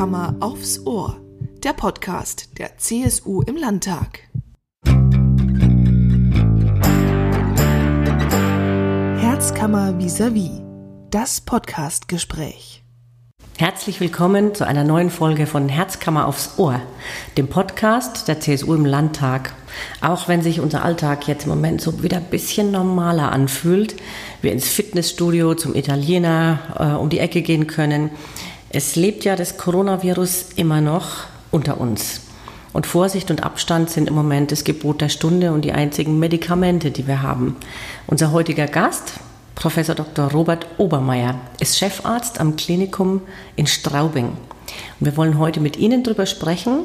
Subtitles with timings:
[0.00, 1.20] Herzkammer aufs Ohr,
[1.62, 4.20] der Podcast der CSU im Landtag.
[9.20, 10.62] Herzkammer vis-à-vis,
[11.10, 12.82] das Podcastgespräch.
[13.58, 16.80] Herzlich willkommen zu einer neuen Folge von Herzkammer aufs Ohr,
[17.36, 19.52] dem Podcast der CSU im Landtag.
[20.00, 23.96] Auch wenn sich unser Alltag jetzt im Moment so wieder ein bisschen normaler anfühlt,
[24.40, 28.08] wir ins Fitnessstudio zum Italiener äh, um die Ecke gehen können,
[28.72, 32.20] es lebt ja das Coronavirus immer noch unter uns.
[32.72, 36.92] Und Vorsicht und Abstand sind im Moment das Gebot der Stunde und die einzigen Medikamente,
[36.92, 37.56] die wir haben.
[38.06, 39.14] Unser heutiger Gast,
[39.56, 40.30] Professor Dr.
[40.30, 43.22] Robert Obermeier, ist Chefarzt am Klinikum
[43.56, 44.26] in Straubing.
[45.00, 46.84] Und wir wollen heute mit Ihnen darüber sprechen,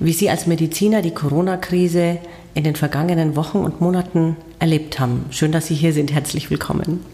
[0.00, 2.18] wie Sie als Mediziner die Corona-Krise
[2.54, 5.26] in den vergangenen Wochen und Monaten erlebt haben.
[5.30, 6.12] Schön, dass Sie hier sind.
[6.12, 7.04] Herzlich willkommen.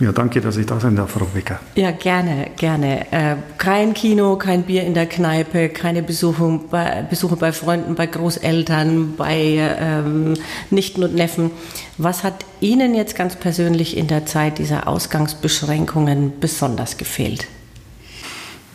[0.00, 1.60] Ja, danke, dass ich da sein darf, Frau Becker.
[1.74, 3.12] Ja, gerne, gerne.
[3.12, 8.06] Äh, kein Kino, kein Bier in der Kneipe, keine Besuche bei, Besuche bei Freunden, bei
[8.06, 10.34] Großeltern, bei ähm,
[10.70, 11.50] Nichten und Neffen.
[11.98, 17.46] Was hat Ihnen jetzt ganz persönlich in der Zeit dieser Ausgangsbeschränkungen besonders gefehlt?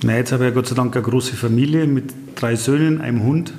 [0.04, 3.24] Na, jetzt habe ich ja Gott sei Dank eine große Familie mit drei Söhnen, einem
[3.24, 3.52] Hund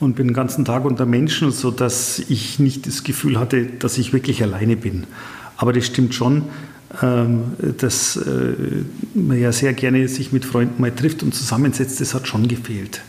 [0.00, 4.14] und bin den ganzen Tag unter Menschen, sodass ich nicht das Gefühl hatte, dass ich
[4.14, 5.04] wirklich alleine bin.
[5.58, 6.44] Aber das stimmt schon,
[7.78, 8.54] dass äh,
[9.14, 13.00] man ja sehr gerne sich mit Freunden mal trifft und zusammensetzt, das hat schon gefehlt.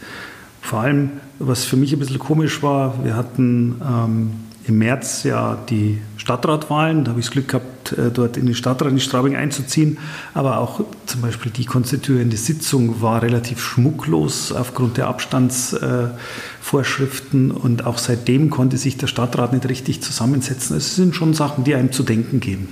[0.62, 4.32] Vor allem, was für mich ein bisschen komisch war, wir hatten ähm,
[4.66, 7.04] im März ja die Stadtratwahlen.
[7.04, 9.98] Da habe ich das Glück gehabt, äh, dort in den Stadtrat in Straubing einzuziehen.
[10.34, 17.52] Aber auch zum Beispiel die konstituierende Sitzung war relativ schmucklos aufgrund der Abstandsvorschriften.
[17.52, 20.78] Und auch seitdem konnte sich der Stadtrat nicht richtig zusammensetzen.
[20.78, 22.70] Es sind schon Sachen, die einem zu denken geben.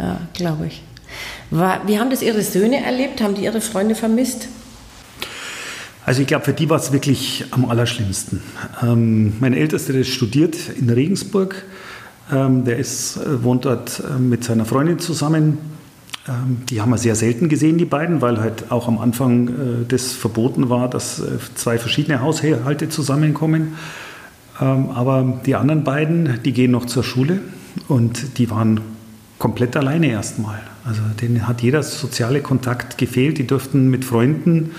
[0.00, 0.82] Ja, glaube ich.
[1.50, 3.20] War, wie haben das Ihre Söhne erlebt?
[3.20, 4.48] Haben die Ihre Freunde vermisst?
[6.06, 8.42] Also ich glaube, für die war es wirklich am allerschlimmsten.
[8.82, 11.64] Ähm, mein Ältester der studiert in Regensburg.
[12.32, 15.58] Ähm, der ist, äh, wohnt dort äh, mit seiner Freundin zusammen.
[16.26, 19.52] Ähm, die haben wir sehr selten gesehen, die beiden, weil halt auch am Anfang äh,
[19.86, 21.24] das verboten war, dass äh,
[21.56, 23.74] zwei verschiedene Haushalte zusammenkommen.
[24.60, 27.40] Ähm, aber die anderen beiden, die gehen noch zur Schule
[27.88, 28.80] und die waren
[29.40, 30.60] komplett alleine erstmal.
[30.84, 33.38] Also denen hat jeder soziale Kontakt gefehlt.
[33.38, 34.70] Die durften mit Freunden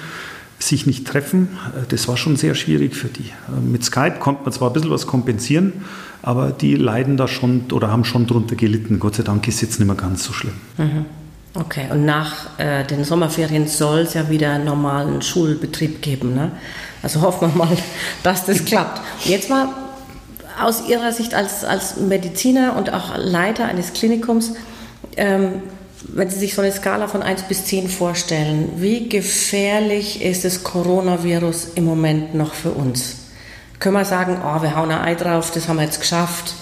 [0.60, 1.50] sich nicht treffen.
[1.90, 3.32] Das war schon sehr schwierig für die.
[3.62, 5.74] Mit Skype konnte man zwar ein bisschen was kompensieren,
[6.22, 9.00] aber die leiden da schon oder haben schon drunter gelitten.
[9.00, 10.54] Gott sei Dank ist es jetzt nicht mehr ganz so schlimm.
[10.78, 11.06] Mhm.
[11.54, 16.34] Okay, und nach äh, den Sommerferien soll es ja wieder einen normalen Schulbetrieb geben.
[16.34, 16.52] Ne?
[17.04, 17.78] Also hoffen wir mal,
[18.24, 19.02] dass das klappt.
[19.26, 19.68] Jetzt mal
[20.60, 24.54] aus Ihrer Sicht als, als Mediziner und auch Leiter eines Klinikums,
[25.18, 25.64] ähm,
[26.04, 30.64] wenn Sie sich so eine Skala von 1 bis 10 vorstellen, wie gefährlich ist das
[30.64, 33.18] Coronavirus im Moment noch für uns?
[33.80, 36.54] Können wir sagen, oh, wir hauen ein Ei drauf, das haben wir jetzt geschafft?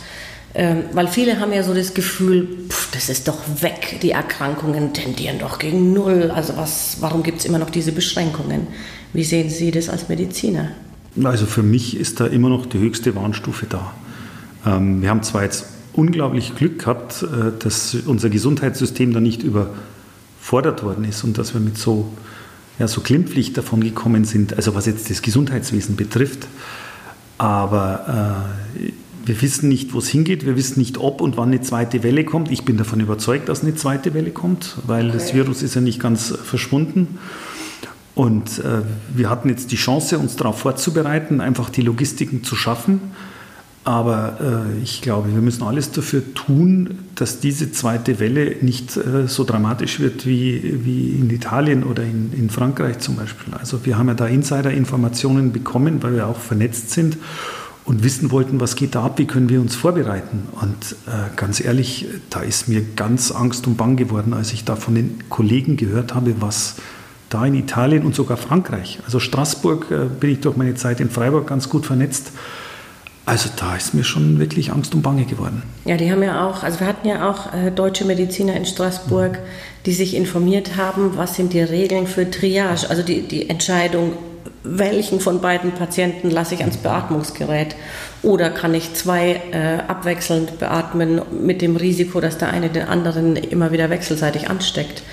[0.56, 4.94] Ähm, weil viele haben ja so das Gefühl, pff, das ist doch weg, die Erkrankungen
[4.94, 6.32] tendieren doch gegen Null.
[6.34, 8.68] Also was, warum gibt es immer noch diese Beschränkungen?
[9.14, 10.72] Wie sehen Sie das als Mediziner?
[11.24, 13.94] Also für mich ist da immer noch die höchste Warnstufe da.
[14.66, 20.84] Ähm, wir haben zwar jetzt unglaublich Glück gehabt, äh, dass unser Gesundheitssystem da nicht überfordert
[20.84, 22.12] worden ist und dass wir mit so,
[22.78, 26.48] ja, so glimpflich davon gekommen sind, also was jetzt das Gesundheitswesen betrifft.
[27.38, 28.46] Aber
[28.78, 28.92] äh,
[29.26, 30.46] wir wissen nicht, wo es hingeht.
[30.46, 32.52] Wir wissen nicht, ob und wann eine zweite Welle kommt.
[32.52, 35.18] Ich bin davon überzeugt, dass eine zweite Welle kommt, weil okay.
[35.18, 37.20] das Virus ist ja nicht ganz verschwunden.
[38.20, 38.82] Und äh,
[39.16, 43.00] wir hatten jetzt die Chance, uns darauf vorzubereiten, einfach die Logistiken zu schaffen.
[43.86, 49.26] Aber äh, ich glaube, wir müssen alles dafür tun, dass diese zweite Welle nicht äh,
[49.30, 53.54] so dramatisch wird wie, wie in Italien oder in, in Frankreich zum Beispiel.
[53.54, 57.16] Also wir haben ja da Insider-Informationen bekommen, weil wir auch vernetzt sind
[57.86, 60.50] und wissen wollten, was geht da ab, wie können wir uns vorbereiten.
[60.60, 64.76] Und äh, ganz ehrlich, da ist mir ganz Angst und Bang geworden, als ich da
[64.76, 66.76] von den Kollegen gehört habe, was
[67.30, 69.00] da in Italien und sogar Frankreich.
[69.06, 72.32] Also Straßburg äh, bin ich durch meine Zeit in Freiburg ganz gut vernetzt.
[73.26, 75.62] Also da ist mir schon wirklich Angst und Bange geworden.
[75.86, 79.38] Ja, die haben ja auch, also wir hatten ja auch äh, deutsche Mediziner in Straßburg,
[79.86, 84.14] die sich informiert haben, was sind die Regeln für Triage, also die, die Entscheidung,
[84.64, 87.76] welchen von beiden Patienten lasse ich ans Beatmungsgerät
[88.24, 93.36] oder kann ich zwei äh, abwechselnd beatmen mit dem Risiko, dass der eine den anderen
[93.36, 95.04] immer wieder wechselseitig ansteckt.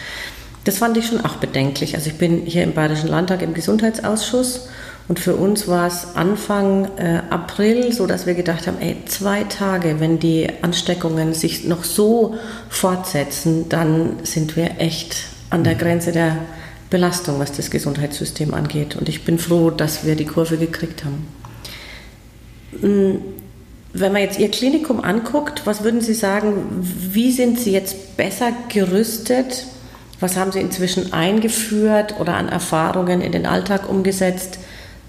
[0.66, 1.94] Das fand ich schon auch bedenklich.
[1.94, 4.68] Also ich bin hier im Bayerischen Landtag im Gesundheitsausschuss
[5.06, 9.44] und für uns war es Anfang äh, April so, dass wir gedacht haben, ey, zwei
[9.44, 12.34] Tage, wenn die Ansteckungen sich noch so
[12.68, 16.38] fortsetzen, dann sind wir echt an der Grenze der
[16.90, 18.96] Belastung, was das Gesundheitssystem angeht.
[18.96, 21.28] Und ich bin froh, dass wir die Kurve gekriegt haben.
[22.80, 23.20] Hm,
[23.92, 28.50] wenn man jetzt Ihr Klinikum anguckt, was würden Sie sagen, wie sind Sie jetzt besser
[28.68, 29.66] gerüstet?
[30.20, 34.58] Was haben Sie inzwischen eingeführt oder an Erfahrungen in den Alltag umgesetzt,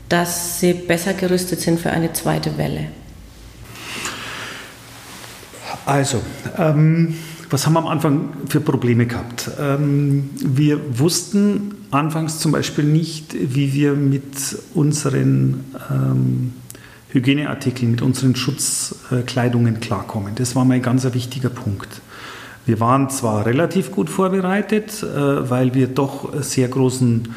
[0.09, 2.87] dass Sie besser gerüstet sind für eine zweite Welle?
[5.85, 6.21] Also,
[6.57, 7.15] ähm,
[7.49, 9.49] was haben wir am Anfang für Probleme gehabt?
[9.57, 16.53] Ähm, wir wussten anfangs zum Beispiel nicht, wie wir mit unseren ähm,
[17.09, 20.35] Hygieneartikeln, mit unseren Schutzkleidungen klarkommen.
[20.35, 22.01] Das war mein ganz wichtiger Punkt.
[22.67, 27.29] Wir waren zwar relativ gut vorbereitet, äh, weil wir doch sehr großen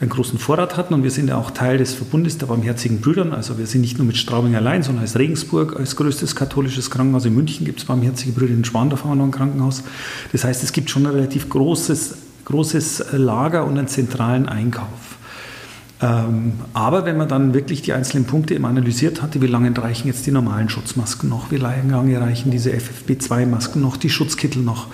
[0.00, 3.32] einen großen Vorrat hatten und wir sind ja auch Teil des Verbundes der Barmherzigen Brüdern.
[3.32, 7.24] Also wir sind nicht nur mit Straubing allein, sondern als Regensburg, als größtes katholisches Krankenhaus
[7.24, 9.82] in München gibt es Barmherzige Brüder, in Schwandorf haben wir noch ein Krankenhaus.
[10.30, 12.14] Das heißt, es gibt schon ein relativ großes,
[12.44, 15.17] großes Lager und einen zentralen Einkauf.
[16.00, 20.06] Ähm, aber wenn man dann wirklich die einzelnen Punkte eben analysiert hatte, wie lange reichen
[20.06, 24.86] jetzt die normalen Schutzmasken noch, wie lange reichen diese FFP2-Masken noch, die Schutzkittel noch,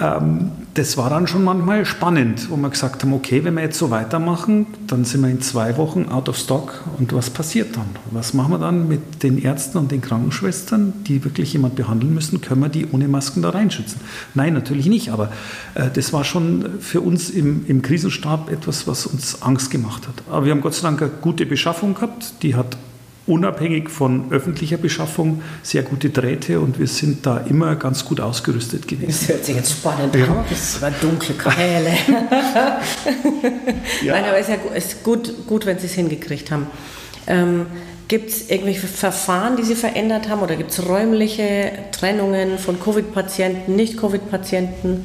[0.00, 3.78] ähm, das war dann schon manchmal spannend, wo wir gesagt haben, okay, wenn wir jetzt
[3.78, 7.86] so weitermachen, dann sind wir in zwei Wochen out of stock und was passiert dann?
[8.12, 12.40] Was machen wir dann mit den Ärzten und den Krankenschwestern, die wirklich jemand behandeln müssen?
[12.40, 14.00] Können wir die ohne Masken da reinschützen?
[14.34, 15.32] Nein, natürlich nicht, aber
[15.74, 20.14] äh, das war schon für uns im, im Krisenstab etwas, was uns Angst gemacht hat.
[20.30, 22.76] Aber wir haben Gott sei Dank eine gute Beschaffung gehabt, die hat
[23.28, 28.88] unabhängig von öffentlicher Beschaffung sehr gute Drähte und wir sind da immer ganz gut ausgerüstet
[28.88, 29.08] gewesen.
[29.08, 30.20] Das hört sich jetzt spannend an.
[30.20, 30.44] Ja.
[30.48, 31.90] Das war dunkle Kanäle.
[34.02, 34.14] ja.
[34.14, 36.66] Nein, aber es ist ja ist gut, gut, wenn Sie es hingekriegt haben.
[37.26, 37.66] Ähm,
[38.08, 43.76] gibt es irgendwelche Verfahren, die Sie verändert haben oder gibt es räumliche Trennungen von Covid-Patienten,
[43.76, 45.04] Nicht-Covid-Patienten?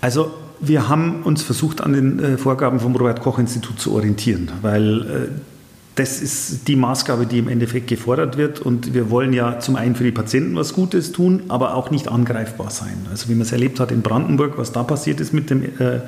[0.00, 5.53] Also wir haben uns versucht, an den äh, Vorgaben vom Robert-Koch-Institut zu orientieren, weil äh,
[5.94, 8.60] das ist die Maßgabe, die im Endeffekt gefordert wird.
[8.60, 12.08] Und wir wollen ja zum einen für die Patienten was Gutes tun, aber auch nicht
[12.08, 13.06] angreifbar sein.
[13.10, 16.00] Also wie man es erlebt hat in Brandenburg, was da passiert ist mit dem äh,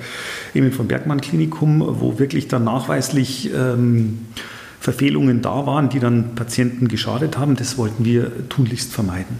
[0.54, 4.26] Emil von Bergmann Klinikum, wo wirklich dann nachweislich ähm,
[4.80, 9.38] Verfehlungen da waren, die dann Patienten geschadet haben, das wollten wir tunlichst vermeiden.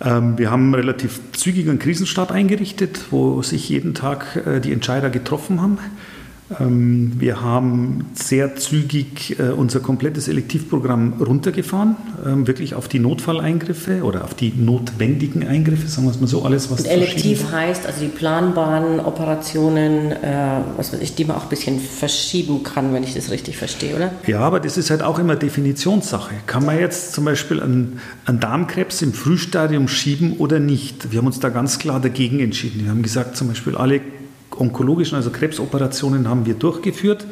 [0.00, 5.10] Ähm, wir haben relativ zügig einen Krisenstab eingerichtet, wo sich jeden Tag äh, die Entscheider
[5.10, 5.78] getroffen haben
[6.50, 14.24] wir haben sehr zügig äh, unser komplettes Elektivprogramm runtergefahren, ähm, wirklich auf die Notfalleingriffe oder
[14.24, 16.80] auf die notwendigen Eingriffe, sagen wir es mal so, alles, was.
[16.80, 21.48] Und elektiv heißt also die planbaren Operationen, äh, was weiß ich, die man auch ein
[21.50, 24.12] bisschen verschieben kann, wenn ich das richtig verstehe, oder?
[24.26, 26.34] Ja, aber das ist halt auch immer Definitionssache.
[26.46, 31.12] Kann man jetzt zum Beispiel einen, einen Darmkrebs im Frühstadium schieben oder nicht?
[31.12, 32.84] Wir haben uns da ganz klar dagegen entschieden.
[32.84, 34.00] Wir haben gesagt, zum Beispiel alle
[34.58, 37.26] onkologischen, also Krebsoperationen haben wir durchgeführt.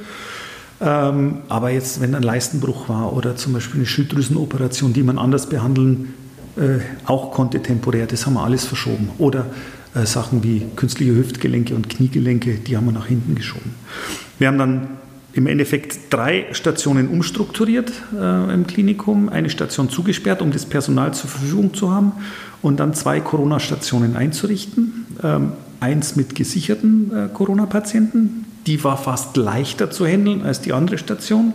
[0.80, 5.48] Ähm, aber jetzt, wenn ein Leistenbruch war oder zum Beispiel eine Schilddrüsenoperation, die man anders
[5.48, 6.14] behandeln
[6.56, 9.10] äh, auch konnte temporär, das haben wir alles verschoben.
[9.18, 9.46] Oder
[9.94, 13.74] äh, Sachen wie künstliche Hüftgelenke und Kniegelenke, die haben wir nach hinten geschoben.
[14.38, 14.88] Wir haben dann
[15.32, 21.28] im Endeffekt drei Stationen umstrukturiert äh, im Klinikum, eine Station zugesperrt, um das Personal zur
[21.28, 22.12] Verfügung zu haben
[22.62, 25.06] und dann zwei Corona-Stationen einzurichten.
[25.22, 28.44] Ähm, eins mit gesicherten äh, Corona-Patienten.
[28.66, 31.54] Die war fast leichter zu handeln als die andere Station,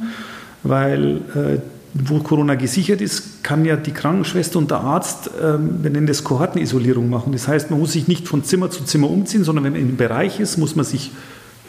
[0.63, 1.60] weil äh,
[1.94, 6.24] wo Corona gesichert ist, kann ja die Krankenschwester und der Arzt, ähm, wir nennen das
[6.24, 7.34] Kohortenisolierung machen.
[7.34, 9.98] Das heißt, man muss sich nicht von Zimmer zu Zimmer umziehen, sondern wenn man im
[9.98, 11.12] Bereich ist, muss man sich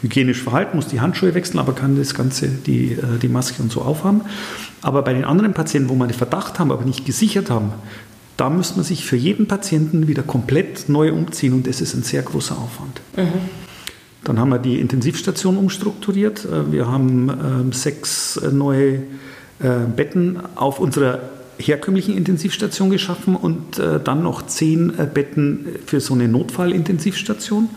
[0.01, 3.71] hygienisch verhalten, muss die Handschuhe wechseln, aber kann das Ganze, die, äh, die Maske und
[3.71, 4.21] so aufhaben.
[4.81, 7.73] Aber bei den anderen Patienten, wo man den Verdacht haben, aber nicht gesichert haben,
[8.37, 12.03] da muss man sich für jeden Patienten wieder komplett neu umziehen und das ist ein
[12.03, 13.01] sehr großer Aufwand.
[13.15, 13.49] Mhm.
[14.23, 16.45] Dann haben wir die Intensivstation umstrukturiert.
[16.45, 18.95] Äh, wir haben ähm, sechs äh, neue
[19.59, 21.19] äh, Betten auf unserer
[21.59, 27.69] herkömmlichen Intensivstation geschaffen und dann noch zehn Betten für so eine Notfallintensivstation,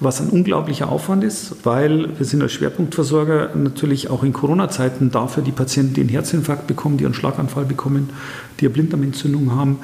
[0.00, 5.42] was ein unglaublicher Aufwand ist, weil wir sind als Schwerpunktversorger natürlich auch in Corona-Zeiten dafür
[5.42, 8.10] die Patienten, die einen Herzinfarkt bekommen, die einen Schlaganfall bekommen,
[8.60, 9.78] die eine Blinddarmentzündung haben,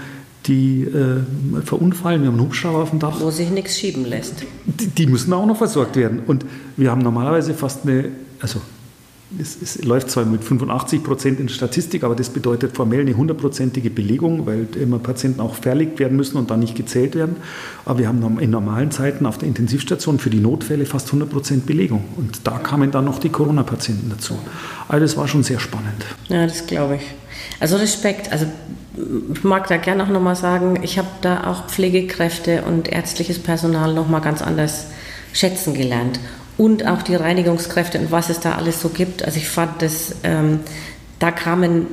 [0.46, 2.22] die äh, verunfallen.
[2.22, 3.20] Wir haben einen Hubschrauber auf dem Dach.
[3.20, 4.44] Wo sich nichts schieben lässt.
[4.66, 6.20] Die, die, müssen auch noch versorgt werden.
[6.26, 6.44] Und
[6.76, 8.60] wir haben normalerweise fast eine, also
[9.38, 13.90] es, es läuft zwar mit 85 Prozent in Statistik, aber das bedeutet formell eine hundertprozentige
[13.90, 17.36] Belegung, weil immer Patienten auch verlegt werden müssen und dann nicht gezählt werden.
[17.84, 21.66] Aber wir haben in normalen Zeiten auf der Intensivstation für die Notfälle fast 100 Prozent
[21.66, 22.04] Belegung.
[22.16, 24.38] Und da kamen dann noch die Corona-Patienten dazu.
[24.88, 26.06] Also das war schon sehr spannend.
[26.28, 27.02] Ja, das glaube ich.
[27.60, 28.32] Also Respekt.
[28.32, 28.46] Also
[29.42, 34.20] mag da gerne auch nochmal sagen, ich habe da auch Pflegekräfte und ärztliches Personal nochmal
[34.20, 34.86] ganz anders
[35.32, 36.18] schätzen gelernt.
[36.58, 39.24] und auch die Reinigungskräfte und was es da alles so gibt.
[39.24, 40.60] Also ich fand das, ähm,
[41.20, 41.86] da kamen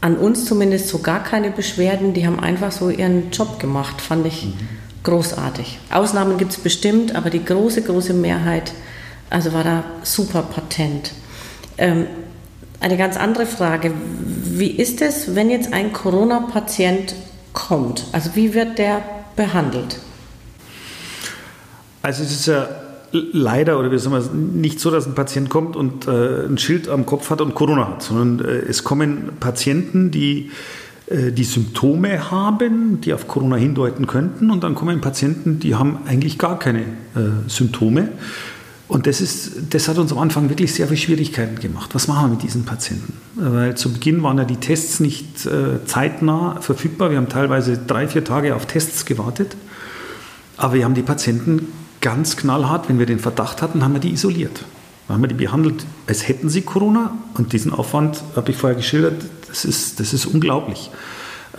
[0.00, 2.14] an uns zumindest so gar keine Beschwerden.
[2.14, 4.54] Die haben einfach so ihren Job gemacht, fand ich mhm.
[5.04, 5.78] großartig.
[5.92, 8.72] Ausnahmen gibt es bestimmt, aber die große, große Mehrheit,
[9.28, 11.12] also war da super patent.
[11.76, 12.06] Ähm,
[12.80, 13.92] eine ganz andere Frage.
[14.60, 17.14] Wie ist es, wenn jetzt ein Corona-Patient
[17.54, 18.04] kommt?
[18.12, 19.00] Also wie wird der
[19.34, 20.00] behandelt?
[22.02, 22.68] Also es ist ja
[23.10, 26.90] leider oder wie sagen wir nicht so, dass ein Patient kommt und äh, ein Schild
[26.90, 30.50] am Kopf hat und Corona hat, sondern äh, es kommen Patienten, die
[31.06, 36.00] äh, die Symptome haben, die auf Corona hindeuten könnten und dann kommen Patienten, die haben
[36.06, 38.10] eigentlich gar keine äh, Symptome
[38.90, 41.94] und das, ist, das hat uns am Anfang wirklich sehr viele Schwierigkeiten gemacht.
[41.94, 43.12] Was machen wir mit diesen Patienten?
[43.36, 47.10] Weil zu Beginn waren ja die Tests nicht äh, zeitnah verfügbar.
[47.10, 49.56] Wir haben teilweise drei, vier Tage auf Tests gewartet.
[50.56, 51.68] Aber wir haben die Patienten
[52.00, 54.64] ganz knallhart, wenn wir den Verdacht hatten, haben wir die isoliert.
[55.06, 57.16] Dann haben wir die behandelt, als hätten sie Corona.
[57.34, 59.22] Und diesen Aufwand habe ich vorher geschildert.
[59.46, 60.90] Das ist, das ist unglaublich,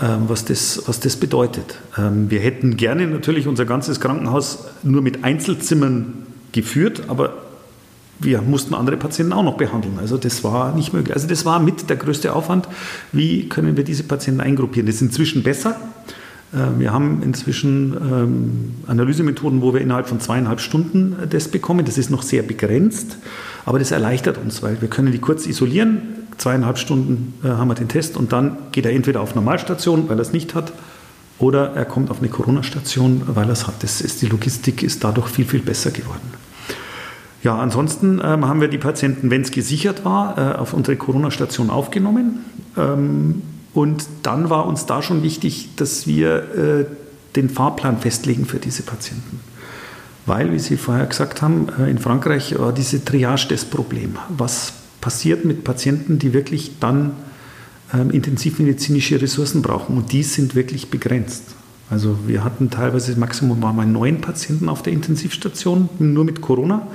[0.01, 1.77] ähm, was, das, was das bedeutet.
[1.97, 7.33] Ähm, wir hätten gerne natürlich unser ganzes Krankenhaus nur mit Einzelzimmern geführt, aber
[8.19, 9.97] wir mussten andere Patienten auch noch behandeln.
[9.99, 11.13] Also das war nicht möglich.
[11.13, 12.67] Also das war mit der größte Aufwand.
[13.11, 14.85] Wie können wir diese Patienten eingruppieren?
[14.85, 15.75] Das ist inzwischen besser.
[16.53, 21.85] Äh, wir haben inzwischen ähm, Analysemethoden, wo wir innerhalb von zweieinhalb Stunden das bekommen.
[21.85, 23.17] Das ist noch sehr begrenzt,
[23.65, 26.01] aber das erleichtert uns, weil wir können die kurz isolieren.
[26.37, 30.17] Zweieinhalb Stunden äh, haben wir den Test und dann geht er entweder auf Normalstation, weil
[30.17, 30.73] er es nicht hat,
[31.39, 33.81] oder er kommt auf eine Corona-Station, weil er es hat.
[33.81, 36.30] Das ist, die Logistik ist dadurch viel, viel besser geworden.
[37.43, 41.69] Ja, ansonsten ähm, haben wir die Patienten, wenn es gesichert war, äh, auf unsere Corona-Station
[41.69, 42.45] aufgenommen.
[42.77, 43.41] Ähm,
[43.73, 46.85] und dann war uns da schon wichtig, dass wir äh,
[47.35, 49.39] den Fahrplan festlegen für diese Patienten.
[50.25, 54.17] Weil, wie Sie vorher gesagt haben, äh, in Frankreich war diese Triage das Problem.
[54.29, 57.13] Was passiert mit Patienten, die wirklich dann
[57.91, 59.97] ähm, intensivmedizinische Ressourcen brauchen?
[59.97, 61.55] Und die sind wirklich begrenzt.
[61.89, 66.87] Also wir hatten teilweise, Maximum waren mal neun Patienten auf der Intensivstation, nur mit Corona.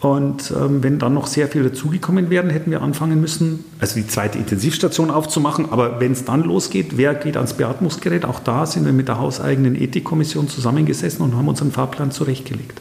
[0.00, 4.06] Und ähm, wenn dann noch sehr viele dazugekommen wären, hätten wir anfangen müssen, also die
[4.06, 5.70] zweite Intensivstation aufzumachen.
[5.70, 8.26] Aber wenn es dann losgeht, wer geht ans Beatmungsgerät?
[8.26, 12.80] Auch da sind wir mit der hauseigenen Ethikkommission zusammengesessen und haben unseren Fahrplan zurechtgelegt.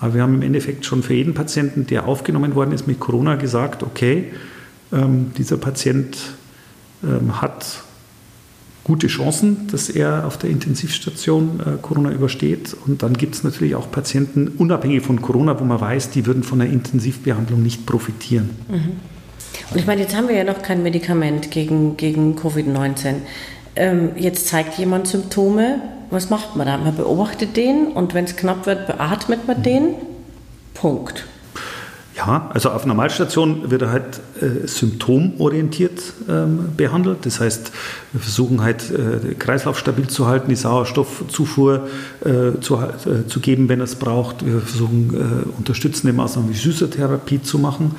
[0.00, 3.36] Aber wir haben im Endeffekt schon für jeden Patienten, der aufgenommen worden ist mit Corona,
[3.36, 4.32] gesagt, okay,
[4.90, 6.16] ähm, dieser Patient
[7.04, 7.84] ähm, hat
[8.84, 12.76] gute Chancen, dass er auf der Intensivstation äh, Corona übersteht.
[12.86, 16.42] Und dann gibt es natürlich auch Patienten, unabhängig von Corona, wo man weiß, die würden
[16.42, 18.50] von der Intensivbehandlung nicht profitieren.
[18.68, 18.92] Mhm.
[19.70, 23.14] Und ich meine, jetzt haben wir ja noch kein Medikament gegen, gegen Covid-19.
[23.76, 25.80] Ähm, jetzt zeigt jemand Symptome.
[26.10, 26.76] Was macht man da?
[26.76, 29.94] Man beobachtet den und wenn es knapp wird, beatmet man den.
[30.74, 31.24] Punkt.
[32.14, 37.24] Ja, also auf Normalstation wird er halt äh, symptomorientiert ähm, behandelt.
[37.24, 37.72] Das heißt,
[38.12, 41.88] wir versuchen halt, äh, Kreislauf stabil zu halten, die Sauerstoffzufuhr
[42.22, 44.44] äh, zu, äh, zu geben, wenn er es braucht.
[44.44, 47.94] Wir versuchen, äh, unterstützende Maßnahmen wie Physiotherapie zu machen.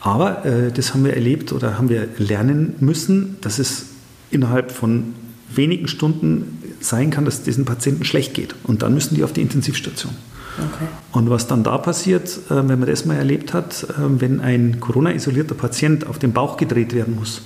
[0.00, 3.86] Aber äh, das haben wir erlebt oder haben wir lernen müssen, dass es
[4.30, 5.14] innerhalb von
[5.52, 8.54] wenigen Stunden sein kann, dass diesen Patienten schlecht geht.
[8.62, 10.12] Und dann müssen die auf die Intensivstation.
[10.58, 10.88] Okay.
[11.12, 14.80] Und was dann da passiert, äh, wenn man das mal erlebt hat, äh, wenn ein
[14.80, 17.42] Corona-isolierter Patient auf den Bauch gedreht werden muss.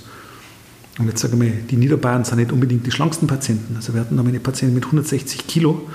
[0.99, 3.75] Und jetzt sagen wir, die Niederbayern sind nicht unbedingt die schlanksten Patienten.
[3.75, 5.87] Also wir hatten da eine Patientin mit 160 Kilo.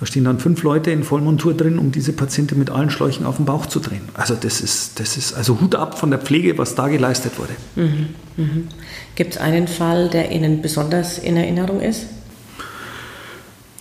[0.00, 3.36] Da stehen dann fünf Leute in Vollmontur drin, um diese Patientin mit allen Schläuchen auf
[3.36, 4.02] den Bauch zu drehen.
[4.14, 7.54] Also das ist, das ist also Hut ab von der Pflege, was da geleistet wurde.
[7.74, 8.06] Mhm,
[8.36, 8.68] mhm.
[9.16, 12.06] Gibt es einen Fall, der Ihnen besonders in Erinnerung ist?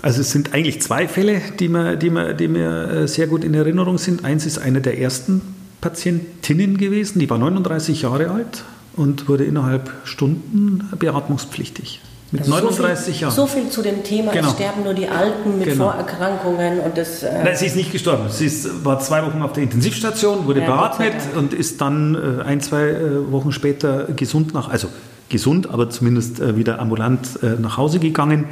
[0.01, 3.43] Also es sind eigentlich zwei Fälle, die mir, die mir, die mir äh, sehr gut
[3.43, 4.23] in Erinnerung sind.
[4.23, 5.41] Eins ist eine der ersten
[5.81, 8.63] Patientinnen gewesen, die war 39 Jahre alt
[8.95, 12.01] und wurde innerhalb Stunden beatmungspflichtig.
[12.31, 13.33] Mit also 39 so viel, Jahren.
[13.33, 14.49] So viel zu dem Thema, genau.
[14.49, 15.85] es sterben nur die Alten mit genau.
[15.85, 17.23] Vorerkrankungen und das.
[17.23, 18.25] Äh Nein, sie ist nicht gestorben.
[18.29, 22.43] Sie ist, war zwei Wochen auf der Intensivstation, wurde ja, beatmet und ist dann äh,
[22.43, 24.89] ein, zwei äh, Wochen später gesund nach, also
[25.29, 28.45] gesund, aber zumindest wieder ambulant nach Hause gegangen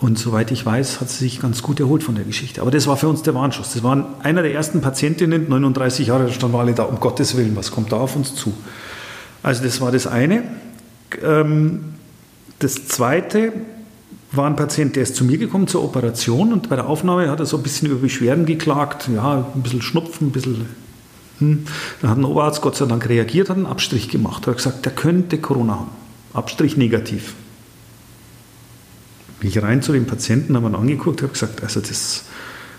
[0.00, 2.60] und soweit ich weiß, hat sie sich ganz gut erholt von der Geschichte.
[2.60, 3.74] Aber das war für uns der Warnschuss.
[3.74, 7.36] Das war einer der ersten Patientinnen, 39 Jahre, da standen wir alle da, um Gottes
[7.36, 8.52] Willen, was kommt da auf uns zu?
[9.42, 10.42] Also das war das eine.
[11.22, 11.94] Ähm,
[12.58, 13.52] das zweite
[14.32, 17.38] war ein Patient, der ist zu mir gekommen zur Operation und bei der Aufnahme hat
[17.40, 20.66] er so ein bisschen über Beschwerden geklagt, ja, ein bisschen Schnupfen, ein bisschen.
[21.38, 21.66] Hm.
[22.00, 24.92] Dann hat ein Oberarzt Gott sei Dank reagiert, hat einen Abstrich gemacht, hat gesagt, der
[24.92, 25.90] könnte Corona haben.
[26.32, 27.34] Abstrich negativ
[29.44, 32.24] bin ich rein zu dem Patienten, habe ihn angeguckt, habe gesagt, also das,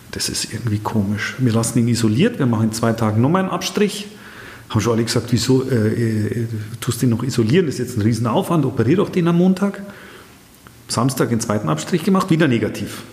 [0.10, 1.36] das ist irgendwie komisch.
[1.38, 4.08] Wir lassen ihn isoliert, wir machen in zwei Tagen nochmal einen Abstrich.
[4.72, 6.48] Haben schon alle gesagt, wieso äh, äh,
[6.82, 7.68] tust du ihn noch isolieren?
[7.68, 9.84] Das ist jetzt ein Riesenaufwand, operier doch den am Montag.
[10.88, 13.04] Samstag den zweiten Abstrich gemacht, wieder negativ.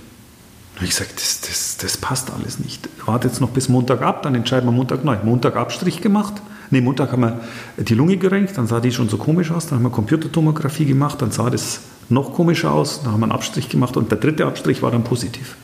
[0.76, 2.88] Habe ich gesagt, das, das, das passt alles nicht.
[3.04, 5.18] Warte jetzt noch bis Montag ab, dann entscheiden wir Montag neu.
[5.22, 6.40] Montag Abstrich gemacht.
[6.70, 7.40] Ne, Montag haben wir
[7.76, 9.66] die Lunge gerenkt, dann sah die schon so komisch aus.
[9.66, 11.82] Dann haben wir Computertomographie gemacht, dann sah das
[12.12, 13.02] noch komischer aus.
[13.02, 15.56] Dann haben wir einen Abstrich gemacht und der dritte Abstrich war dann positiv.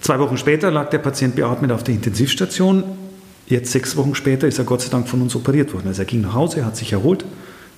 [0.00, 2.84] Zwei Wochen später lag der Patient beatmet auf der Intensivstation.
[3.48, 5.88] Jetzt sechs Wochen später ist er Gott sei Dank von uns operiert worden.
[5.88, 7.24] Also er ging nach Hause, hat sich erholt.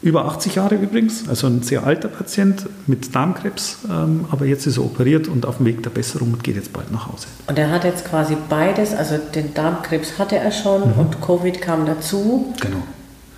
[0.01, 4.77] Über 80 Jahre übrigens, also ein sehr alter Patient mit Darmkrebs, ähm, aber jetzt ist
[4.77, 7.27] er operiert und auf dem Weg der Besserung und geht jetzt bald nach Hause.
[7.49, 10.99] Und er hat jetzt quasi beides, also den Darmkrebs hatte er schon mhm.
[10.99, 12.55] und Covid kam dazu.
[12.61, 12.83] Genau.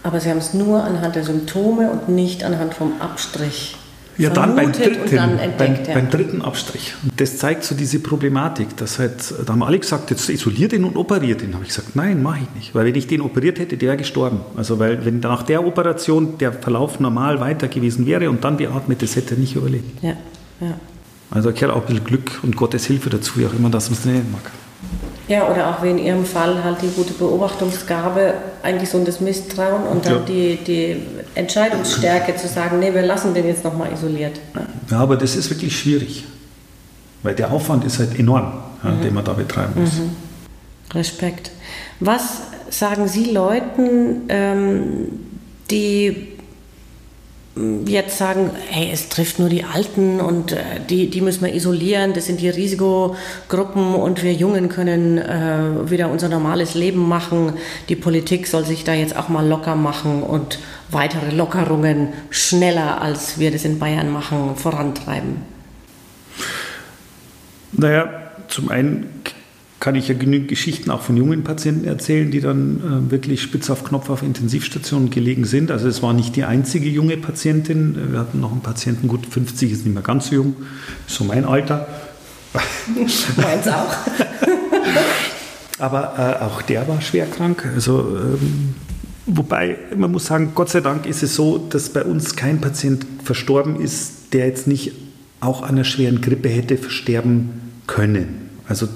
[0.02, 3.76] Aber Sie haben es nur anhand der Symptome und nicht anhand vom Abstrich
[4.21, 5.95] ja, dann beim dritten, dann entdeckt, beim, ja.
[5.95, 6.95] beim, dritten Abstrich.
[7.03, 8.77] Und das zeigt so diese Problematik.
[8.77, 11.49] Dass halt, da haben alle gesagt, jetzt isoliert ihn und operiert ihn.
[11.50, 12.75] Da habe ich gesagt, nein, mache ich nicht.
[12.75, 14.41] Weil wenn ich den operiert hätte, der wäre gestorben.
[14.57, 19.03] Also weil wenn nach der Operation der Verlauf normal weiter gewesen wäre und dann beatmet,
[19.03, 20.03] das hätte er nicht überlebt.
[20.03, 20.15] Ja,
[20.61, 20.75] ja.
[21.31, 23.91] Also er gehört auch ein bisschen Glück und Gottes Hilfe dazu, wie auch immer das
[23.91, 24.50] man es nennen mag.
[25.29, 28.35] Ja, oder auch wie in Ihrem Fall halt die gute Beobachtungsgabe,
[28.65, 30.19] ein gesundes Misstrauen und dann ja.
[30.21, 30.97] die, die
[31.37, 34.41] Entscheidungsstärke zu sagen, nee, wir lassen den jetzt nochmal isoliert.
[34.91, 36.25] Ja, aber das ist wirklich schwierig,
[37.23, 39.03] weil der Aufwand ist halt enorm, mhm.
[39.03, 39.95] den man da betreiben muss.
[39.95, 40.17] Mhm.
[40.95, 41.53] Respekt.
[42.01, 45.09] Was sagen Sie Leuten, ähm,
[45.71, 46.30] die
[47.87, 52.12] jetzt sagen, hey, es trifft nur die Alten und äh, die, die müssen wir isolieren,
[52.12, 57.55] das sind die Risikogruppen und wir Jungen können äh, wieder unser normales Leben machen.
[57.88, 60.59] Die Politik soll sich da jetzt auch mal locker machen und
[60.90, 65.43] weitere Lockerungen schneller, als wir das in Bayern machen, vorantreiben.
[67.73, 68.09] Naja,
[68.49, 69.09] zum einen
[69.81, 73.71] kann ich ja genügend Geschichten auch von jungen Patienten erzählen, die dann äh, wirklich spitz
[73.71, 75.71] auf Knopf auf Intensivstationen gelegen sind.
[75.71, 78.12] Also es war nicht die einzige junge Patientin.
[78.12, 80.57] Wir hatten noch einen Patienten, gut 50, ist nicht mehr ganz so jung,
[81.07, 81.88] so mein Alter.
[83.37, 83.97] Meins auch.
[85.79, 87.66] Aber äh, auch der war schwer krank.
[87.75, 88.75] Also, ähm,
[89.25, 93.07] wobei, man muss sagen, Gott sei Dank ist es so, dass bei uns kein Patient
[93.25, 94.93] verstorben ist, der jetzt nicht
[95.40, 97.49] auch an einer schweren Grippe hätte versterben
[97.87, 98.51] können.
[98.69, 98.88] Also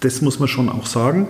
[0.00, 1.28] das muss man schon auch sagen.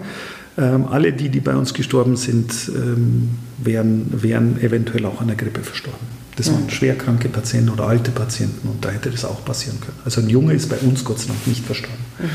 [0.56, 5.36] Ähm, alle die, die bei uns gestorben sind, ähm, wären, wären eventuell auch an der
[5.36, 6.06] Grippe verstorben.
[6.36, 9.98] Das waren schwerkranke Patienten oder alte Patienten und da hätte das auch passieren können.
[10.04, 12.04] Also ein Junge ist bei uns Gott sei Dank nicht verstorben.
[12.18, 12.28] Mhm.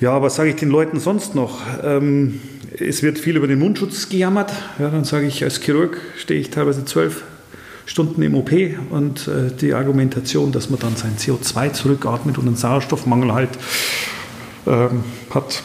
[0.00, 1.60] Ja, was sage ich den Leuten sonst noch?
[1.82, 2.40] Ähm,
[2.78, 4.50] es wird viel über den Mundschutz gejammert.
[4.78, 7.22] Ja, dann sage ich, als Chirurg stehe ich teilweise zwölf
[7.84, 8.50] Stunden im OP
[8.90, 13.50] und äh, die Argumentation, dass man dann sein CO2 zurückatmet und einen Sauerstoffmangel halt
[14.70, 15.62] ähm, hat,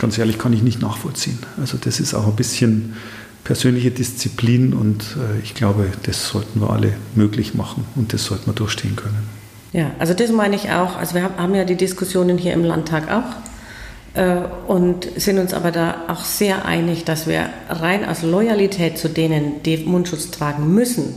[0.00, 1.38] ganz ehrlich, kann ich nicht nachvollziehen.
[1.60, 2.96] Also das ist auch ein bisschen
[3.44, 8.46] persönliche Disziplin und äh, ich glaube, das sollten wir alle möglich machen und das sollten
[8.46, 9.28] wir durchstehen können.
[9.72, 10.96] Ja, also das meine ich auch.
[10.96, 15.70] Also wir haben ja die Diskussionen hier im Landtag auch äh, und sind uns aber
[15.70, 21.14] da auch sehr einig, dass wir rein aus Loyalität zu denen, die Mundschutz tragen müssen,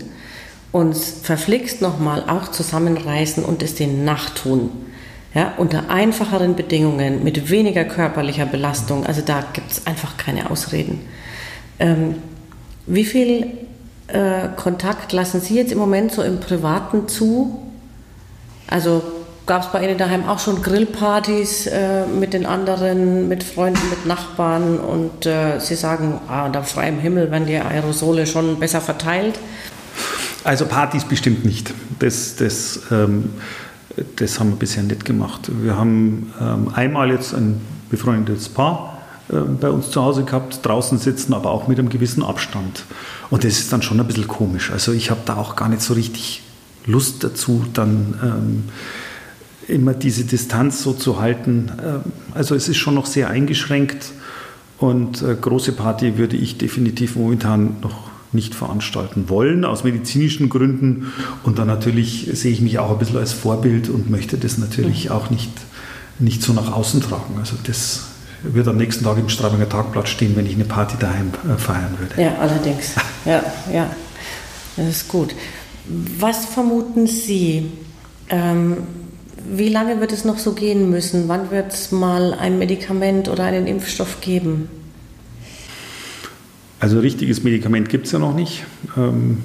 [0.71, 4.69] uns verflixt nochmal auch zusammenreißen und es denen nachtun
[5.33, 9.05] ja, unter einfacheren Bedingungen, mit weniger körperlicher Belastung.
[9.05, 11.01] Also da gibt es einfach keine Ausreden.
[11.79, 12.15] Ähm,
[12.85, 13.47] wie viel
[14.07, 17.59] äh, Kontakt lassen Sie jetzt im Moment so im Privaten zu?
[18.67, 19.01] Also
[19.45, 24.05] gab es bei Ihnen daheim auch schon Grillpartys äh, mit den anderen, mit Freunden, mit
[24.05, 29.39] Nachbarn und äh, Sie sagen, ah, unter freiem Himmel werden die Aerosole schon besser verteilt?
[30.43, 31.73] Also Partys bestimmt nicht.
[31.99, 33.33] Das, das ähm,
[34.15, 35.49] das haben wir bisher nicht gemacht.
[35.61, 38.97] Wir haben ähm, einmal jetzt ein befreundetes Paar
[39.29, 42.85] äh, bei uns zu Hause gehabt, draußen sitzen, aber auch mit einem gewissen Abstand.
[43.29, 44.71] Und das ist dann schon ein bisschen komisch.
[44.71, 46.43] Also ich habe da auch gar nicht so richtig
[46.85, 48.63] Lust dazu, dann ähm,
[49.67, 51.71] immer diese Distanz so zu halten.
[51.83, 52.01] Ähm,
[52.33, 54.11] also es ist schon noch sehr eingeschränkt
[54.79, 61.11] und äh, große Party würde ich definitiv momentan noch nicht veranstalten wollen, aus medizinischen Gründen.
[61.43, 65.11] Und dann natürlich sehe ich mich auch ein bisschen als Vorbild und möchte das natürlich
[65.11, 65.51] auch nicht,
[66.19, 67.35] nicht so nach außen tragen.
[67.39, 68.07] Also das
[68.43, 71.95] wird am nächsten Tag im Straubinger Tagblatt stehen, wenn ich eine Party daheim äh, feiern
[71.97, 72.21] würde.
[72.21, 72.95] Ja, allerdings.
[73.25, 73.41] Ja,
[73.71, 73.89] ja.
[74.75, 75.33] Das ist gut.
[76.19, 77.71] Was vermuten Sie?
[78.29, 78.77] Ähm,
[79.49, 81.27] wie lange wird es noch so gehen müssen?
[81.27, 84.69] Wann wird es mal ein Medikament oder einen Impfstoff geben?
[86.83, 88.65] Also richtiges Medikament gibt es ja noch nicht.
[88.97, 89.37] Ähm,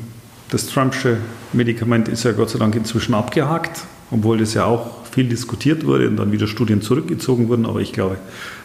[0.51, 1.18] das Trumpsche
[1.53, 6.09] Medikament ist ja Gott sei Dank inzwischen abgehakt, obwohl das ja auch viel diskutiert wurde
[6.09, 7.64] und dann wieder Studien zurückgezogen wurden.
[7.64, 8.18] Aber ich glaube,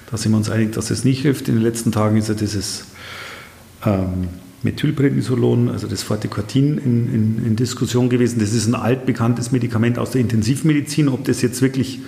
[0.10, 1.50] da sind wir uns einig, dass es nicht hilft.
[1.50, 2.86] In den letzten Tagen ist ja dieses
[3.86, 4.30] ähm,
[4.64, 8.40] Methylprednisolon, also das Fortiquatin, in, in, in, Diskussion gewesen.
[8.40, 11.10] Das ist ein altbekanntes Medikament aus der Intensivmedizin.
[11.10, 12.00] Ob das jetzt wirklich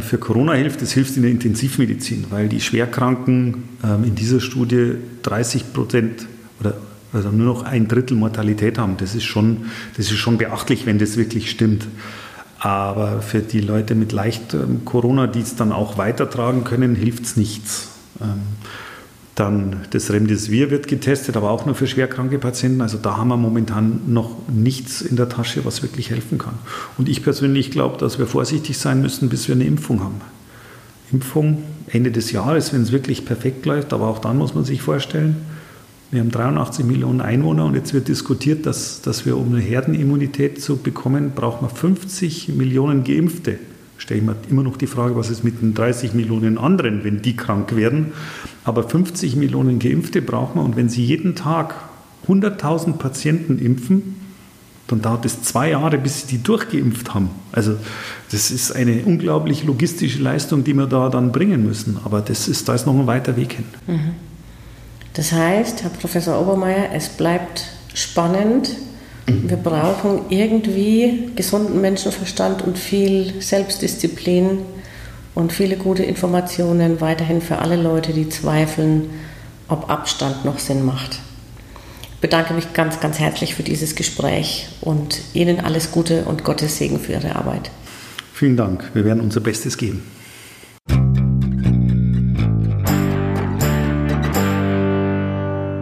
[0.00, 4.94] für Corona hilft, das hilft in der Intensivmedizin, weil die Schwerkranken ähm, in dieser Studie
[5.22, 6.26] 30 Prozent
[6.60, 6.76] oder
[7.12, 8.96] also nur noch ein Drittel Mortalität haben.
[8.96, 11.86] Das ist schon, das ist schon beachtlich, wenn das wirklich stimmt.
[12.58, 17.24] Aber für die Leute mit leicht ähm, Corona, die es dann auch weitertragen können, hilft
[17.24, 17.88] es nichts.
[19.34, 22.80] Dann das Remdesivir wird getestet, aber auch nur für schwerkranke Patienten.
[22.80, 26.54] Also da haben wir momentan noch nichts in der Tasche, was wirklich helfen kann.
[26.98, 30.20] Und ich persönlich glaube, dass wir vorsichtig sein müssen, bis wir eine Impfung haben.
[31.12, 34.82] Impfung Ende des Jahres, wenn es wirklich perfekt läuft, aber auch dann muss man sich
[34.82, 35.36] vorstellen,
[36.10, 40.62] wir haben 83 Millionen Einwohner und jetzt wird diskutiert, dass, dass wir, um eine Herdenimmunität
[40.62, 43.58] zu bekommen, brauchen wir 50 Millionen Geimpfte.
[43.98, 47.22] Stelle ich mir immer noch die Frage, was ist mit den 30 Millionen anderen, wenn
[47.22, 48.12] die krank werden.
[48.64, 51.74] Aber 50 Millionen Geimpfte brauchen wir und wenn Sie jeden Tag
[52.28, 54.16] 100.000 Patienten impfen,
[54.86, 57.30] dann dauert es zwei Jahre, bis sie die durchgeimpft haben.
[57.52, 57.76] Also
[58.30, 61.98] das ist eine unglaublich logistische Leistung, die wir da dann bringen müssen.
[62.04, 63.64] Aber das ist, da ist noch ein weiter Weg hin.
[63.86, 64.14] Mhm.
[65.14, 68.76] Das heißt, Herr Professor Obermeier, es bleibt spannend.
[69.26, 74.58] Wir brauchen irgendwie gesunden Menschenverstand und viel Selbstdisziplin
[75.34, 79.10] und viele gute Informationen weiterhin für alle Leute, die zweifeln,
[79.68, 81.20] ob Abstand noch Sinn macht.
[82.14, 86.78] Ich bedanke mich ganz, ganz herzlich für dieses Gespräch und Ihnen alles Gute und Gottes
[86.78, 87.70] Segen für Ihre Arbeit.
[88.32, 88.90] Vielen Dank.
[88.94, 90.02] Wir werden unser Bestes geben.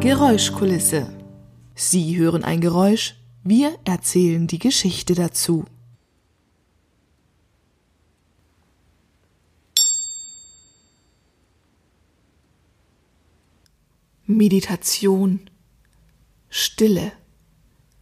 [0.00, 1.06] Geräuschkulisse.
[1.74, 5.64] Sie hören ein Geräusch, wir erzählen die Geschichte dazu.
[14.26, 15.50] Meditation,
[16.48, 17.12] Stille,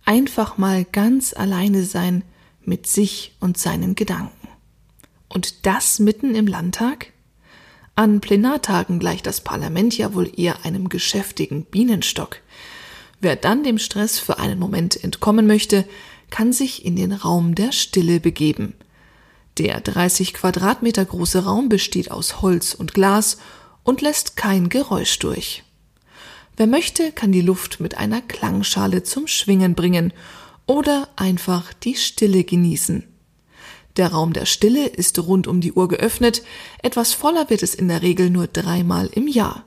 [0.05, 2.23] einfach mal ganz alleine sein
[2.65, 4.49] mit sich und seinen Gedanken.
[5.29, 7.13] Und das mitten im Landtag?
[7.95, 12.41] An Plenartagen gleicht das Parlament ja wohl eher einem geschäftigen Bienenstock.
[13.21, 15.87] Wer dann dem Stress für einen Moment entkommen möchte,
[16.31, 18.75] kann sich in den Raum der Stille begeben.
[19.59, 23.39] Der 30 Quadratmeter große Raum besteht aus Holz und Glas
[23.83, 25.65] und lässt kein Geräusch durch.
[26.57, 30.13] Wer möchte, kann die Luft mit einer Klangschale zum Schwingen bringen
[30.67, 33.05] oder einfach die Stille genießen.
[33.97, 36.43] Der Raum der Stille ist rund um die Uhr geöffnet,
[36.83, 39.65] etwas voller wird es in der Regel nur dreimal im Jahr.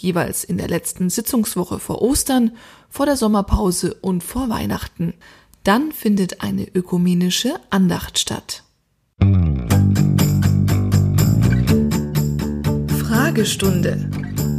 [0.00, 2.52] Jeweils in der letzten Sitzungswoche vor Ostern,
[2.88, 5.12] vor der Sommerpause und vor Weihnachten.
[5.62, 8.64] Dann findet eine ökumenische Andacht statt.
[12.98, 14.10] Fragestunde.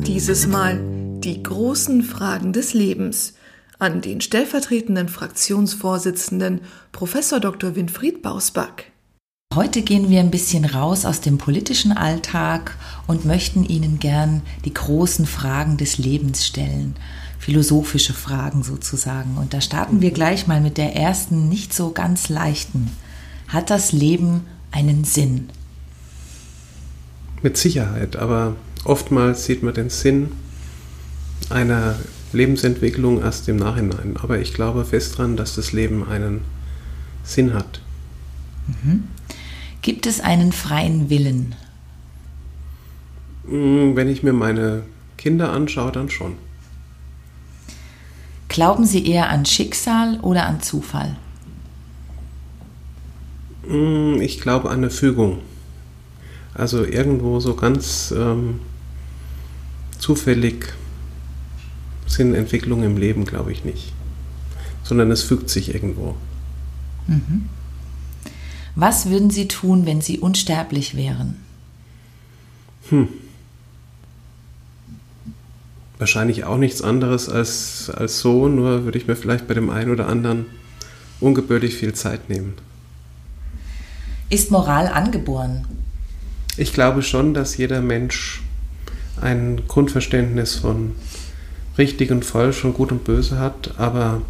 [0.06, 0.80] Dieses Mal
[1.24, 3.34] die großen Fragen des Lebens
[3.80, 7.18] an den stellvertretenden Fraktionsvorsitzenden Prof.
[7.42, 7.76] Dr.
[7.76, 8.91] Winfried Bausback.
[9.54, 14.74] Heute gehen wir ein bisschen raus aus dem politischen Alltag und möchten Ihnen gern die
[14.74, 16.96] großen Fragen des Lebens stellen.
[17.38, 19.38] Philosophische Fragen sozusagen.
[19.38, 22.92] Und da starten wir gleich mal mit der ersten, nicht so ganz leichten.
[23.50, 25.50] Hat das Leben einen Sinn?
[27.44, 30.32] Mit Sicherheit, aber oftmals sieht man den Sinn
[31.50, 32.00] einer
[32.32, 34.16] Lebensentwicklung erst im Nachhinein.
[34.24, 36.40] Aber ich glaube fest daran, dass das Leben einen
[37.26, 37.82] Sinn hat.
[38.68, 39.10] Mhm.
[39.82, 41.56] Gibt es einen freien Willen?
[43.46, 44.84] Mm, wenn ich mir meine
[45.18, 46.36] Kinder anschaue, dann schon.
[48.48, 51.16] Glauben Sie eher an Schicksal oder an Zufall?
[53.68, 55.40] Mm, ich glaube an eine Fügung.
[56.54, 58.60] Also irgendwo so ganz ähm,
[59.98, 60.74] zufällig
[62.06, 63.94] sind Entwicklungen im Leben, glaube ich nicht.
[64.84, 66.16] Sondern es fügt sich irgendwo.
[67.08, 67.50] Mhm.
[68.76, 71.36] Was würden Sie tun, wenn Sie unsterblich wären?
[72.90, 73.10] Hm.
[75.98, 79.92] Wahrscheinlich auch nichts anderes als, als so, nur würde ich mir vielleicht bei dem einen
[79.92, 80.46] oder anderen
[81.20, 82.56] ungebürtig viel Zeit nehmen.
[84.30, 85.68] Ist Moral angeboren?
[86.58, 88.42] Ich glaube schon, dass jeder Mensch
[89.20, 90.94] ein Grundverständnis von
[91.78, 94.22] richtig und falsch und gut und böse hat, aber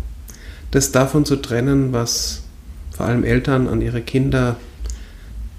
[0.71, 2.40] das davon zu trennen, was
[3.01, 4.57] vor allem Eltern an ihre Kinder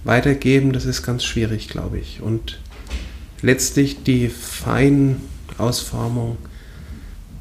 [0.05, 2.23] weitergeben, das ist ganz schwierig, glaube ich.
[2.23, 2.61] Und
[3.41, 6.37] letztlich die Feinausformung,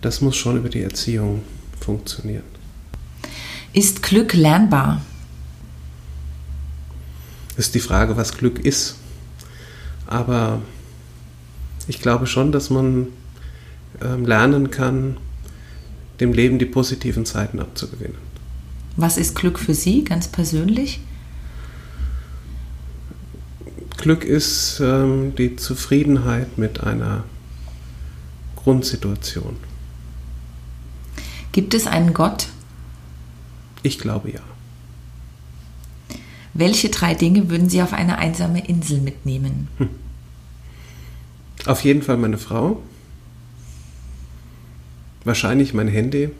[0.02, 1.44] das muss schon über die Erziehung
[1.80, 2.42] funktionieren.
[3.74, 5.04] Ist Glück lernbar?
[7.56, 8.96] ist die Frage, was Glück ist.
[10.08, 10.64] Aber
[11.88, 13.06] ich glaube schon, dass man
[14.04, 15.18] ähm, lernen kann,
[16.20, 18.31] dem Leben die positiven Zeiten abzugewinnen.
[18.96, 21.00] Was ist Glück für Sie ganz persönlich?
[23.98, 27.24] Glück ist ähm, die Zufriedenheit mit einer
[28.56, 29.58] Grundsituation.
[31.52, 32.48] Gibt es einen Gott?
[33.84, 34.40] Ich glaube ja.
[36.54, 39.68] Welche drei Dinge würden Sie auf eine einsame Insel mitnehmen?
[39.78, 39.90] Hm.
[41.66, 42.82] Auf jeden Fall meine Frau.
[45.24, 46.32] Wahrscheinlich mein Handy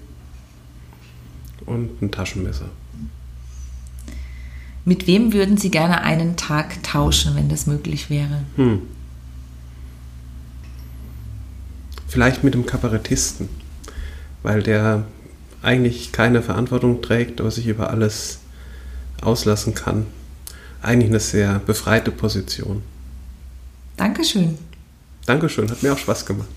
[1.66, 2.70] und ein Taschenmesser.
[4.84, 8.44] Mit wem würden Sie gerne einen Tag tauschen, wenn das möglich wäre?
[8.56, 8.82] Hm.
[12.08, 13.48] Vielleicht mit dem Kabarettisten,
[14.44, 15.06] weil der
[15.62, 18.40] eigentlich keine Verantwortung trägt, aber sich über alles
[19.22, 20.08] auslassen kann.
[20.82, 22.82] Eigentlich eine sehr befreite Position.
[23.98, 24.58] Dankeschön.
[25.28, 26.50] Dankeschön, hat mir auch Spaß gemacht.